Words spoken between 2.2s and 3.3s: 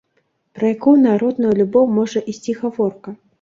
ісці гаворка?